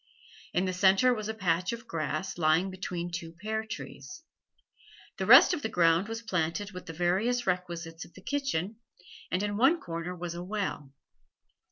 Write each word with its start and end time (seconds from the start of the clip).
In 0.51 0.65
the 0.65 0.73
centre 0.73 1.13
was 1.13 1.29
a 1.29 1.33
patch 1.35 1.71
of 1.73 1.85
grass, 1.87 2.39
lying 2.39 2.71
between 2.71 3.11
two 3.11 3.33
pear 3.33 3.63
trees; 3.63 4.23
the 5.17 5.27
rest 5.27 5.53
of 5.53 5.61
the 5.61 5.69
ground 5.69 6.07
was 6.07 6.23
planted 6.23 6.71
with 6.71 6.87
the 6.87 6.91
various 6.93 7.45
requisites 7.45 8.03
of 8.03 8.15
the 8.15 8.21
kitchen, 8.23 8.77
and 9.29 9.43
in 9.43 9.57
one 9.57 9.79
corner 9.79 10.15
was 10.15 10.33
a 10.33 10.41
well. 10.43 10.91